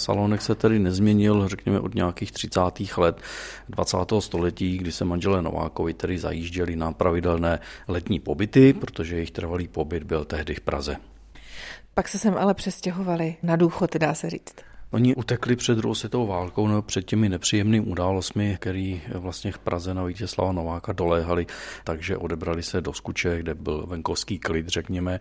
Salonek 0.00 0.42
se 0.42 0.54
tedy 0.54 0.78
nezměnil, 0.78 1.48
řekněme, 1.48 1.80
od 1.80 1.94
nějakých 1.94 2.32
30. 2.32 2.60
let 2.96 3.20
20. 3.68 3.96
století, 4.18 4.78
kdy 4.78 4.92
se 4.92 5.04
manželé 5.04 5.42
Novákovi 5.42 5.94
tedy 5.94 6.18
zajížděli 6.18 6.76
na 6.76 6.92
pravidelné 6.92 7.60
letní 7.88 8.20
pobyty, 8.20 8.72
protože 8.72 9.16
jejich 9.16 9.30
trvalý 9.30 9.68
pobyt 9.68 10.02
byl 10.02 10.24
tehdy 10.24 10.54
v 10.54 10.60
Praze. 10.60 10.96
Pak 11.94 12.08
se 12.08 12.18
sem 12.18 12.34
ale 12.38 12.54
přestěhovali 12.54 13.36
na 13.42 13.56
důchod, 13.56 13.96
dá 13.96 14.14
se 14.14 14.30
říct. 14.30 14.54
Oni 14.90 15.14
utekli 15.14 15.56
před 15.56 15.78
druhou 15.78 15.94
světovou 15.94 16.26
válkou 16.26 16.68
nebo 16.68 16.82
před 16.82 17.02
těmi 17.02 17.28
nepříjemnými 17.28 17.86
událostmi, 17.86 18.56
které 18.60 18.94
vlastně 19.14 19.52
v 19.52 19.58
Praze 19.58 19.94
na 19.94 20.04
Vítězslava 20.04 20.52
Nováka 20.52 20.92
doléhali, 20.92 21.46
takže 21.84 22.16
odebrali 22.16 22.62
se 22.62 22.80
do 22.80 22.92
Skuče, 22.92 23.38
kde 23.38 23.54
byl 23.54 23.86
venkovský 23.86 24.38
klid, 24.38 24.68
řekněme. 24.68 25.20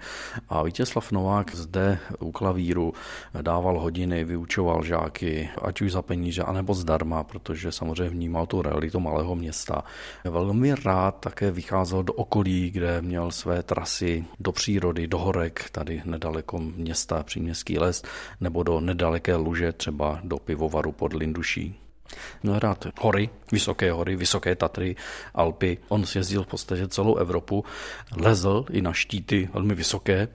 A 0.49 0.63
Vítězslav 0.63 1.11
Novák 1.11 1.55
zde 1.55 1.99
u 2.19 2.31
klavíru 2.31 2.93
dával 3.41 3.79
hodiny, 3.79 4.25
vyučoval 4.25 4.83
žáky, 4.83 5.49
ať 5.61 5.81
už 5.81 5.91
za 5.91 6.01
peníze, 6.01 6.43
anebo 6.43 6.73
zdarma, 6.73 7.23
protože 7.23 7.71
samozřejmě 7.71 8.09
vnímal 8.09 8.45
tu 8.45 8.61
realitu 8.61 8.99
malého 8.99 9.35
města. 9.35 9.83
Velmi 10.23 10.75
rád 10.85 11.19
také 11.19 11.51
vycházel 11.51 12.03
do 12.03 12.13
okolí, 12.13 12.69
kde 12.69 13.01
měl 13.01 13.31
své 13.31 13.63
trasy 13.63 14.25
do 14.39 14.51
přírody, 14.51 15.07
do 15.07 15.17
horek, 15.17 15.69
tady 15.71 16.01
nedaleko 16.05 16.59
města, 16.59 17.23
příměstský 17.23 17.79
les, 17.79 18.03
nebo 18.41 18.63
do 18.63 18.79
nedaleké 18.79 19.35
luže 19.35 19.54
může 19.55 19.71
třeba 19.71 20.19
do 20.23 20.37
pivovaru 20.37 20.91
pod 20.91 21.13
Linduší. 21.13 21.79
Rád 22.43 22.87
hory, 22.99 23.29
vysoké 23.51 23.91
hory, 23.91 24.15
vysoké 24.15 24.55
Tatry, 24.55 24.95
Alpy. 25.33 25.77
On 25.87 26.05
sjezdil 26.05 26.43
v 26.43 26.47
podstatě 26.47 26.87
celou 26.87 27.15
Evropu, 27.15 27.63
lezl 28.17 28.65
i 28.71 28.81
na 28.81 28.93
štíty 28.93 29.49
velmi 29.53 29.75
vysoké, 29.75 30.27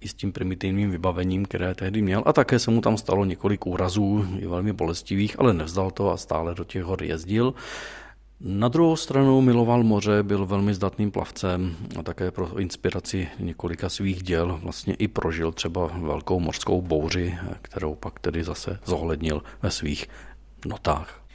i 0.00 0.08
s 0.08 0.14
tím 0.14 0.32
primitivním 0.32 0.90
vybavením, 0.90 1.44
které 1.44 1.74
tehdy 1.74 2.02
měl. 2.02 2.22
A 2.26 2.32
také 2.32 2.58
se 2.58 2.70
mu 2.70 2.80
tam 2.80 2.96
stalo 2.98 3.24
několik 3.24 3.66
úrazů, 3.66 4.26
velmi 4.48 4.72
bolestivých, 4.72 5.40
ale 5.40 5.54
nevzdal 5.54 5.90
to 5.90 6.10
a 6.10 6.16
stále 6.16 6.54
do 6.54 6.64
těch 6.64 6.82
hor 6.82 7.02
jezdil. 7.02 7.54
Na 8.40 8.68
druhou 8.68 8.96
stranu 8.96 9.40
miloval 9.40 9.82
moře, 9.82 10.22
byl 10.22 10.46
velmi 10.46 10.74
zdatným 10.74 11.10
plavcem 11.10 11.76
a 11.98 12.02
také 12.02 12.30
pro 12.30 12.58
inspiraci 12.58 13.28
několika 13.38 13.88
svých 13.88 14.22
děl 14.22 14.60
vlastně 14.62 14.94
i 14.94 15.08
prožil 15.08 15.52
třeba 15.52 15.86
velkou 15.86 16.40
mořskou 16.40 16.82
bouři, 16.82 17.38
kterou 17.62 17.94
pak 17.94 18.18
tedy 18.18 18.44
zase 18.44 18.78
zohlednil 18.84 19.42
ve 19.62 19.70
svých 19.70 20.06
notách. 20.66 21.25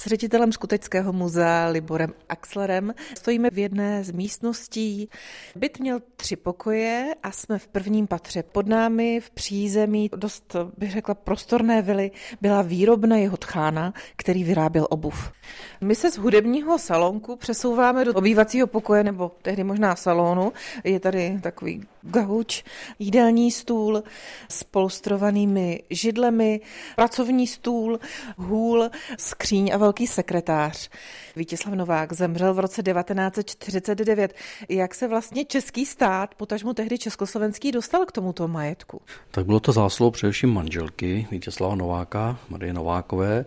S 0.00 0.06
ředitelem 0.06 0.52
Skuteckého 0.52 1.12
muzea 1.12 1.66
Liborem 1.66 2.12
Axlerem 2.28 2.94
stojíme 3.16 3.50
v 3.50 3.58
jedné 3.58 4.04
z 4.04 4.10
místností. 4.10 5.08
Byt 5.56 5.80
měl 5.80 6.00
tři 6.16 6.36
pokoje 6.36 7.14
a 7.22 7.30
jsme 7.30 7.58
v 7.58 7.68
prvním 7.68 8.06
patře. 8.06 8.42
Pod 8.42 8.66
námi 8.66 9.20
v 9.20 9.30
přízemí 9.30 10.10
dost, 10.16 10.56
bych 10.78 10.90
řekla, 10.90 11.14
prostorné 11.14 11.82
vily 11.82 12.10
byla 12.40 12.62
výrobna 12.62 13.16
jeho 13.16 13.36
tchána, 13.36 13.94
který 14.16 14.44
vyráběl 14.44 14.86
obuv. 14.90 15.32
My 15.80 15.94
se 15.94 16.10
z 16.10 16.18
hudebního 16.18 16.78
salonku 16.78 17.36
přesouváme 17.36 18.04
do 18.04 18.14
obývacího 18.14 18.66
pokoje, 18.66 19.04
nebo 19.04 19.32
tehdy 19.42 19.64
možná 19.64 19.96
salonu. 19.96 20.52
Je 20.84 21.00
tady 21.00 21.38
takový 21.42 21.82
gauč, 22.02 22.64
jídelní 22.98 23.50
stůl 23.50 24.02
s 24.48 24.64
polstrovanými 24.64 25.82
židlemi, 25.90 26.60
pracovní 26.96 27.46
stůl, 27.46 27.98
hůl, 28.36 28.90
skříň 29.18 29.70
a 29.74 29.76
velký 29.76 30.06
sekretář. 30.06 30.90
Vítězslav 31.36 31.74
Novák 31.74 32.12
zemřel 32.12 32.54
v 32.54 32.58
roce 32.58 32.82
1949. 32.82 34.34
Jak 34.68 34.94
se 34.94 35.08
vlastně 35.08 35.44
český 35.44 35.86
stát, 35.86 36.34
potažmo 36.34 36.74
tehdy 36.74 36.98
československý, 36.98 37.72
dostal 37.72 38.06
k 38.06 38.12
tomuto 38.12 38.48
majetku? 38.48 39.00
Tak 39.30 39.46
bylo 39.46 39.60
to 39.60 39.72
zásluhou 39.72 40.10
především 40.10 40.54
manželky 40.54 41.26
Vítězslava 41.30 41.74
Nováka, 41.74 42.38
Marie 42.48 42.72
Novákové, 42.72 43.44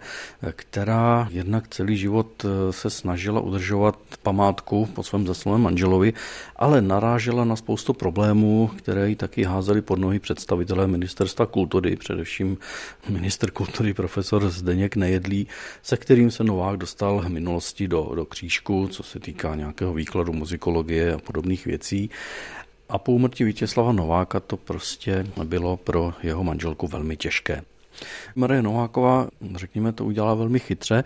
která 0.52 1.28
jednak 1.32 1.68
celý 1.68 1.98
život 1.98 2.46
eh, 2.46 2.74
se 2.74 2.90
snažila 2.90 3.42
udržovat 3.42 3.98
památku 4.24 4.86
po 4.86 5.04
svém 5.04 5.28
zaslouženém 5.28 5.62
manželovi, 5.62 6.14
ale 6.56 6.82
narážela 6.82 7.46
na 7.46 7.56
spoustu 7.56 7.94
problémů, 7.94 8.43
které 8.78 9.10
ji 9.10 9.16
taky 9.16 9.44
házeli 9.44 9.82
pod 9.82 10.00
nohy 10.00 10.20
představitelé 10.20 10.88
ministerstva 10.88 11.46
kultury, 11.46 11.96
především 11.96 12.58
minister 13.10 13.52
kultury 13.52 13.94
profesor 13.94 14.50
Zdeněk 14.50 14.96
Nejedlý, 14.96 15.48
se 15.84 15.98
kterým 15.98 16.32
se 16.32 16.44
Novák 16.44 16.78
dostal 16.78 17.22
v 17.22 17.30
minulosti 17.30 17.88
do, 17.88 18.12
do 18.16 18.26
křížku, 18.26 18.88
co 18.88 19.04
se 19.04 19.20
týká 19.20 19.56
nějakého 19.56 19.94
výkladu 19.94 20.34
muzikologie 20.34 21.14
a 21.14 21.18
podobných 21.18 21.66
věcí. 21.66 22.10
A 22.90 22.98
po 22.98 23.12
úmrtí 23.12 23.44
Vítězslava 23.44 23.92
Nováka 23.92 24.40
to 24.40 24.58
prostě 24.58 25.26
bylo 25.44 25.78
pro 25.78 26.14
jeho 26.24 26.44
manželku 26.44 26.88
velmi 26.88 27.18
těžké. 27.18 27.62
Marie 28.36 28.62
Nováková, 28.62 29.28
řekněme, 29.56 29.92
to 29.92 30.06
udělala 30.06 30.34
velmi 30.34 30.60
chytře. 30.60 31.04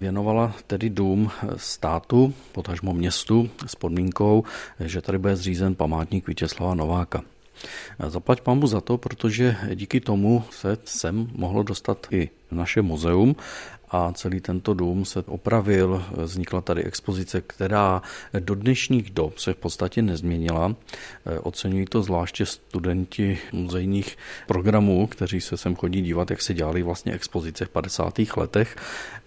Věnovala 0.00 0.54
tedy 0.66 0.90
dům 0.90 1.30
státu, 1.56 2.34
potažmo 2.52 2.92
městu, 2.92 3.50
s 3.66 3.74
podmínkou, 3.74 4.44
že 4.80 5.00
tady 5.00 5.18
bude 5.18 5.36
zřízen 5.36 5.74
památník 5.74 6.28
Vítězslava 6.28 6.74
Nováka. 6.74 7.22
Zaplať 8.08 8.40
pámu 8.40 8.66
za 8.66 8.80
to, 8.80 8.98
protože 8.98 9.56
díky 9.74 10.00
tomu 10.00 10.44
se 10.50 10.78
sem 10.84 11.28
mohlo 11.34 11.62
dostat 11.62 12.06
i 12.10 12.30
naše 12.50 12.82
muzeum 12.82 13.36
a 13.90 14.12
celý 14.12 14.40
tento 14.40 14.74
dům 14.74 15.04
se 15.04 15.22
opravil. 15.26 16.04
Vznikla 16.12 16.60
tady 16.60 16.84
expozice, 16.84 17.40
která 17.40 18.02
do 18.40 18.54
dnešních 18.54 19.10
dob 19.10 19.38
se 19.38 19.52
v 19.52 19.56
podstatě 19.56 20.02
nezměnila. 20.02 20.74
Oceňují 21.42 21.86
to 21.86 22.02
zvláště 22.02 22.46
studenti 22.46 23.38
muzejních 23.52 24.18
programů, 24.46 25.06
kteří 25.06 25.40
se 25.40 25.56
sem 25.56 25.76
chodí 25.76 26.02
dívat, 26.02 26.30
jak 26.30 26.42
se 26.42 26.54
dělali 26.54 26.82
vlastně 26.82 27.12
expozice 27.12 27.64
v 27.64 27.68
50. 27.68 28.18
letech, 28.36 28.76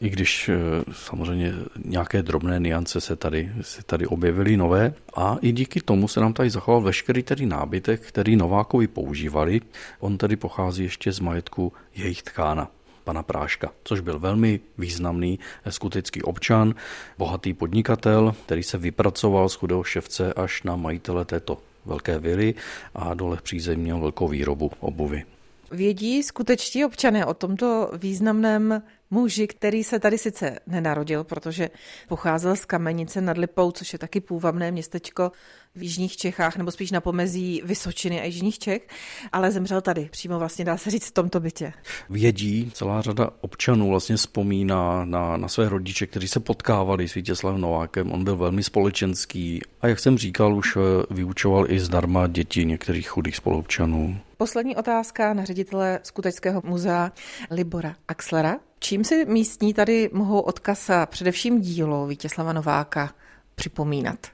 i 0.01 0.09
když 0.09 0.49
eh, 0.49 0.57
samozřejmě 0.93 1.53
nějaké 1.85 2.23
drobné 2.23 2.59
niance 2.59 3.01
se 3.01 3.15
tady, 3.15 3.51
se 3.61 3.83
tady 3.83 4.07
objevily 4.07 4.57
nové. 4.57 4.93
A 5.15 5.37
i 5.41 5.51
díky 5.51 5.81
tomu 5.81 6.07
se 6.07 6.19
nám 6.19 6.33
tady 6.33 6.49
zachoval 6.49 6.81
veškerý 6.81 7.23
tedy 7.23 7.45
nábytek, 7.45 8.01
který 8.01 8.35
Novákovi 8.35 8.87
používali. 8.87 9.61
On 9.99 10.17
tedy 10.17 10.35
pochází 10.35 10.83
ještě 10.83 11.11
z 11.11 11.19
majetku 11.19 11.73
jejich 11.95 12.23
tkána 12.23 12.67
pana 13.03 13.23
Práška, 13.23 13.71
což 13.83 13.99
byl 13.99 14.19
velmi 14.19 14.59
významný 14.77 15.39
skutečný 15.69 16.21
občan, 16.21 16.75
bohatý 17.17 17.53
podnikatel, 17.53 18.35
který 18.45 18.63
se 18.63 18.77
vypracoval 18.77 19.49
z 19.49 19.55
chudého 19.55 19.83
ševce 19.83 20.33
až 20.33 20.63
na 20.63 20.75
majitele 20.75 21.25
této 21.25 21.57
velké 21.85 22.19
vily 22.19 22.55
a 22.95 23.13
dole 23.13 23.37
přízemí 23.43 23.83
měl 23.83 23.99
velkou 23.99 24.27
výrobu 24.27 24.71
obuvy. 24.79 25.23
Vědí 25.73 26.23
skutečtí 26.23 26.85
občané 26.85 27.25
o 27.25 27.33
tomto 27.33 27.91
významném 27.97 28.81
muži, 29.11 29.47
který 29.47 29.83
se 29.83 29.99
tady 29.99 30.17
sice 30.17 30.59
nenarodil, 30.67 31.23
protože 31.23 31.69
pocházel 32.07 32.55
z 32.55 32.65
Kamenice 32.65 33.21
nad 33.21 33.37
Lipou, 33.37 33.71
což 33.71 33.93
je 33.93 33.99
taky 33.99 34.21
půvabné 34.21 34.71
městečko 34.71 35.31
v 35.75 35.83
Jižních 35.83 36.17
Čechách, 36.17 36.57
nebo 36.57 36.71
spíš 36.71 36.91
na 36.91 37.01
pomezí 37.01 37.61
Vysočiny 37.65 38.21
a 38.21 38.23
Jižních 38.23 38.59
Čech, 38.59 38.87
ale 39.31 39.51
zemřel 39.51 39.81
tady, 39.81 40.09
přímo 40.11 40.39
vlastně 40.39 40.65
dá 40.65 40.77
se 40.77 40.89
říct 40.89 41.07
v 41.07 41.11
tomto 41.11 41.39
bytě. 41.39 41.73
Vědí, 42.09 42.71
celá 42.73 43.01
řada 43.01 43.29
občanů 43.41 43.89
vlastně 43.89 44.15
vzpomíná 44.15 45.05
na, 45.05 45.37
na 45.37 45.47
své 45.47 45.69
rodiče, 45.69 46.07
kteří 46.07 46.27
se 46.27 46.39
potkávali 46.39 47.07
s 47.07 47.13
Vítězslavem 47.13 47.61
Novákem. 47.61 48.11
On 48.11 48.23
byl 48.23 48.37
velmi 48.37 48.63
společenský 48.63 49.61
a 49.81 49.87
jak 49.87 49.99
jsem 49.99 50.17
říkal, 50.17 50.55
už 50.55 50.75
eh, 50.75 50.79
vyučoval 51.13 51.71
i 51.71 51.79
zdarma 51.79 52.27
děti 52.27 52.65
některých 52.65 53.09
chudých 53.09 53.35
spoluobčanů. 53.35 54.19
Poslední 54.43 54.75
otázka 54.75 55.33
na 55.33 55.45
ředitele 55.45 55.99
Skuteckého 56.03 56.61
muzea 56.65 57.11
Libora 57.51 57.95
Axlera. 58.07 58.59
Čím 58.79 59.03
si 59.03 59.25
místní 59.25 59.73
tady 59.73 60.09
mohou 60.13 60.39
odkaz 60.39 60.89
a 60.89 61.05
především 61.05 61.61
dílo 61.61 62.07
Vítězslava 62.07 62.53
Nováka 62.53 63.13
připomínat? 63.55 64.27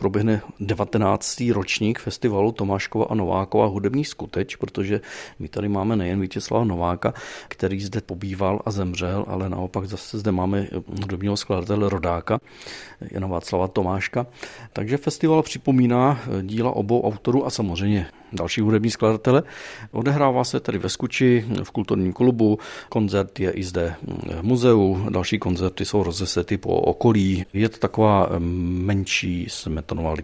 Proběhne 0.00 0.42
19. 0.60 1.42
ročník 1.52 1.98
festivalu 1.98 2.52
Tomáškova 2.52 3.04
a 3.10 3.14
Novákova 3.14 3.66
hudební 3.66 4.04
skuteč, 4.04 4.56
protože 4.56 5.00
my 5.38 5.48
tady 5.48 5.68
máme 5.68 5.96
nejen 5.96 6.20
Vítězslava 6.20 6.64
Nováka, 6.64 7.14
který 7.48 7.80
zde 7.80 8.00
pobýval 8.00 8.60
a 8.64 8.70
zemřel, 8.70 9.24
ale 9.28 9.48
naopak 9.48 9.84
zase 9.84 10.18
zde 10.18 10.32
máme 10.32 10.66
hudebního 11.00 11.36
skladatele 11.36 11.88
Rodáka, 11.88 12.40
Jana 13.10 13.26
Václava 13.26 13.68
Tomáška. 13.68 14.26
Takže 14.72 14.96
festival 14.96 15.42
připomíná 15.42 16.20
díla 16.42 16.70
obou 16.70 17.02
autorů 17.02 17.46
a 17.46 17.50
samozřejmě 17.50 18.06
další 18.32 18.60
hudební 18.60 18.90
skladatele. 18.90 19.42
Odehrává 19.92 20.44
se 20.44 20.60
tady 20.60 20.78
ve 20.78 20.88
Skuči, 20.88 21.44
v 21.62 21.70
kulturním 21.70 22.12
klubu, 22.12 22.58
koncert 22.88 23.40
je 23.40 23.50
i 23.50 23.64
zde 23.64 23.94
v 24.40 24.42
muzeu, 24.42 25.06
další 25.10 25.38
koncerty 25.38 25.84
jsou 25.84 26.02
rozesety 26.02 26.56
po 26.56 26.68
okolí. 26.68 27.44
Je 27.52 27.68
to 27.68 27.78
taková 27.78 28.28
menší 28.38 29.46
to 29.90 29.94
no 29.94 30.02
mali 30.02 30.22